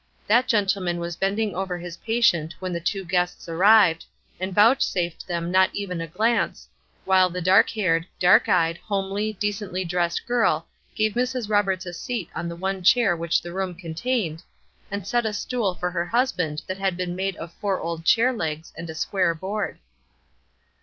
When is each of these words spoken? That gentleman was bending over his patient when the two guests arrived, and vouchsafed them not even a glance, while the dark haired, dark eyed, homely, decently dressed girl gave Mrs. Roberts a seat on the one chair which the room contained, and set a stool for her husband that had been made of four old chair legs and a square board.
That 0.25 0.47
gentleman 0.47 0.97
was 0.97 1.15
bending 1.15 1.53
over 1.55 1.77
his 1.77 1.97
patient 1.97 2.55
when 2.59 2.73
the 2.73 2.79
two 2.79 3.05
guests 3.05 3.47
arrived, 3.47 4.03
and 4.39 4.51
vouchsafed 4.51 5.27
them 5.27 5.51
not 5.51 5.69
even 5.73 6.01
a 6.01 6.07
glance, 6.07 6.67
while 7.05 7.29
the 7.29 7.39
dark 7.39 7.69
haired, 7.69 8.07
dark 8.19 8.49
eyed, 8.49 8.77
homely, 8.79 9.33
decently 9.33 9.85
dressed 9.85 10.25
girl 10.25 10.67
gave 10.95 11.13
Mrs. 11.13 11.51
Roberts 11.51 11.85
a 11.85 11.93
seat 11.93 12.31
on 12.33 12.49
the 12.49 12.55
one 12.55 12.81
chair 12.81 13.15
which 13.15 13.43
the 13.43 13.53
room 13.53 13.75
contained, 13.75 14.41
and 14.89 15.05
set 15.05 15.23
a 15.23 15.33
stool 15.33 15.75
for 15.75 15.91
her 15.91 16.07
husband 16.07 16.63
that 16.65 16.79
had 16.79 16.97
been 16.97 17.15
made 17.15 17.35
of 17.35 17.53
four 17.53 17.79
old 17.79 18.03
chair 18.03 18.33
legs 18.33 18.73
and 18.75 18.89
a 18.89 18.95
square 18.95 19.35
board. 19.35 19.77